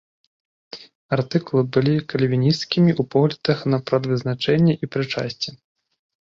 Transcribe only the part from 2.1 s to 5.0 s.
кальвінісцкімі ў поглядах на прадвызначэнне і